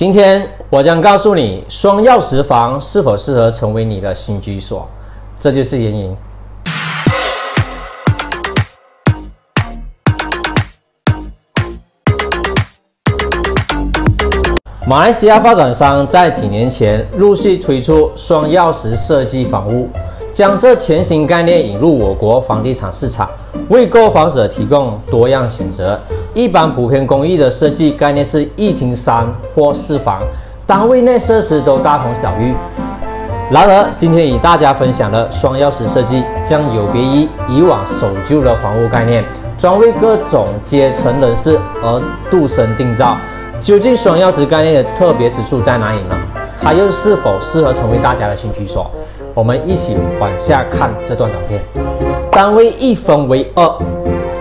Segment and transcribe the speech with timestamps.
[0.00, 4.88] 今天我将告诉你，双钥匙房是否适合成为你的新居所。
[5.38, 6.16] 这就是原因。
[14.86, 19.86] 马来西亚发展商在几年前陆续推出双钥匙设计房屋。
[20.32, 23.28] 将这全新概念引入我国房地产市场，
[23.68, 25.98] 为购房者提供多样选择。
[26.32, 30.22] 一般普遍公寓的设计概念是一厅三或四房，
[30.66, 32.54] 单位内设施都大同小异。
[33.50, 39.24] 然而，今天与大家分享的双钥匙设计将有别于以往守旧的房屋概念，
[39.58, 43.16] 专为各种阶层人士而度身定造。
[43.60, 46.16] 究竟双钥匙概念的特别之处在哪里呢？
[46.62, 48.88] 它又是否适合成为大家的新居所？
[49.34, 51.60] 我们一起往下看这段短片。
[52.30, 53.70] 单位一分为二。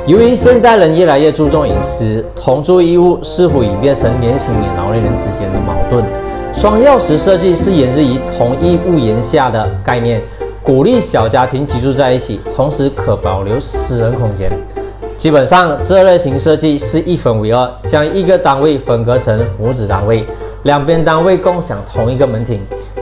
[0.06, 6.04] 由于现代人越来越注重隐私，同住一屋似乎已变成年轻人、老年人之间的矛盾。
[6.52, 10.20] 双钥匙设计是源自于同一屋檐下的概念，
[10.64, 14.52] 鼓励小家庭居住在一起，同时可保留私人空间。
[15.16, 20.26] 基本上，这类型设计是一分为二，将一个单位分割成母子单位，
[20.64, 22.60] 两边单位共享同一个门厅。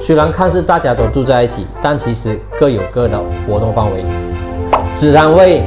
[0.08, 4.06] 虽然看似大家都住在一起，但其实各有各的活动范围。
[4.94, 5.62] 子单位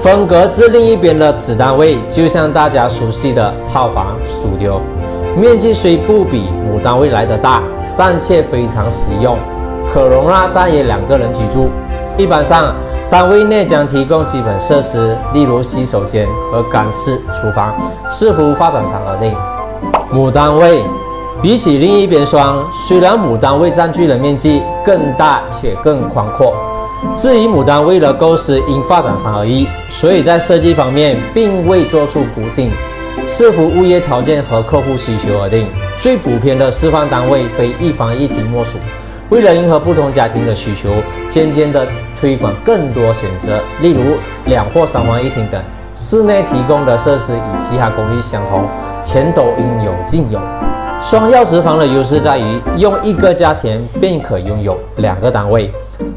[0.00, 4.80] 分隔至另一边的子单位，就像大家熟悉的套房、主流，
[5.36, 7.62] 面积虽不比母单位来得大，
[7.98, 9.36] 但却非常实用，
[9.92, 11.68] 可容纳大约两个人居住。
[12.16, 12.74] 一般上，
[13.10, 17.74] 单位内将提供基本设施，例如洗手间和干式厨房，
[18.10, 19.36] 视乎发展商而定。
[20.10, 20.82] 母单位。
[21.42, 26.54] 比起另一边双，虽然母单位占据的面积更大且更宽阔，
[27.14, 32.70] 至于母单位的构思因发展商而异，所以在设计方面并未做出固定，
[33.28, 35.66] 视乎物业条件和客户需求而定。
[35.98, 38.78] 最普遍的示范单位非一房一厅莫属。
[39.28, 40.88] 为了迎合不同家庭的需求，
[41.28, 41.86] 渐渐地
[42.18, 44.16] 推广更多选择，例如
[44.46, 45.60] 两或三房一厅等。
[45.94, 48.68] 室内提供的设施与其他公寓相同，
[49.02, 50.38] 钱都应有尽有。
[51.00, 55.70] 双钥匙房的优势在于，用一个价钱便可拥有两个单位。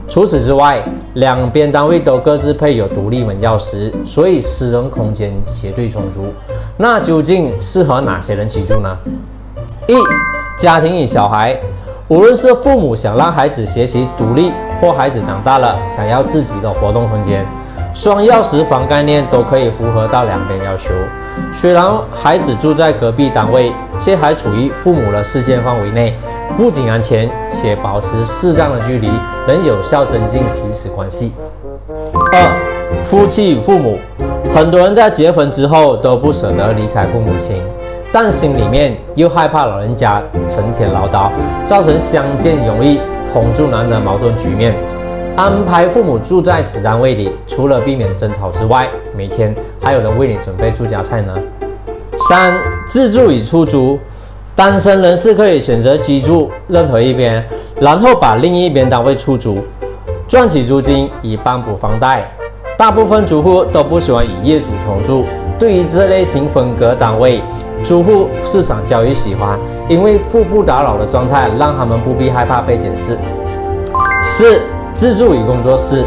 [0.07, 6.25] 除此之外，两边单位都各自配有独立门钥匙，所以私人空间绝对充足。
[6.75, 8.97] 那究竟适合哪些人居住呢？
[9.87, 9.93] 一、
[10.57, 11.59] 家庭与小孩，
[12.07, 14.51] 无论是父母想让孩子学习独立，
[14.81, 17.45] 或孩子长大了想要自己的活动空间。
[17.99, 20.93] 双钥匙房概念都可以符合到两边要求。
[21.51, 26.17] 虽然孩子住在隔壁单位，却还处于父母的视线范围内，
[26.55, 29.11] 不仅安全，且保持适当的距离，
[29.45, 31.33] 能有效增进彼此关系。
[32.31, 33.97] 二、夫妻与父母，
[34.55, 37.61] 很多人在结婚之后都不舍得离开父母亲，
[38.13, 41.29] 但心里面又害怕老人家成天唠叨，
[41.65, 43.01] 造成相见容易
[43.33, 44.73] 同住难的矛盾局面。
[45.35, 51.33] 安排父母住在子单位里，除了避免争吵之外，每天还有人为你准备住家菜呢。
[52.17, 52.53] 三、
[52.89, 53.97] 自住与出租，
[54.53, 57.41] 单身人士可以选择居住任何一边，
[57.79, 59.59] 然后把另一边单位出租，
[60.27, 62.29] 赚取租金以帮补房贷。
[62.77, 65.25] 大部分租户都不喜欢与业主同住，
[65.57, 67.41] 对于这类型分隔单位，
[67.83, 69.57] 租户市场较为喜欢，
[69.87, 73.17] 因为互不打扰的状态让他们不必害怕被检视。
[74.21, 74.61] 四。
[74.93, 76.03] 自助与工作室，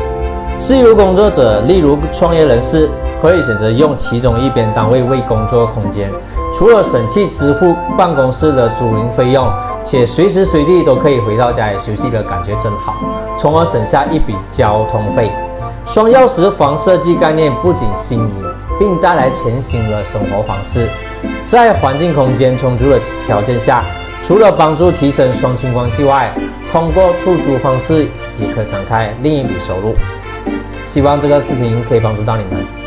[0.58, 2.88] 自由工作者，例如创业人士，
[3.20, 6.10] 可以选择用其中一边单位为工作空间，
[6.54, 9.50] 除了省去支付办公室的租赁费用，
[9.82, 12.94] 且随时随地都可以回到家里休息的感觉真好，
[13.38, 15.32] 从而省下一笔交通费。
[15.86, 18.34] 双钥匙房设计概念不仅新颖，
[18.78, 20.86] 并带来全新的生活方式，
[21.46, 23.82] 在环境空间充足的条件下。
[24.22, 26.32] 除了帮助提升双亲关系外，
[26.70, 28.06] 通过出租方式
[28.38, 29.94] 也可展开另一笔收入。
[30.86, 32.81] 希望这个视频可以帮助到你们。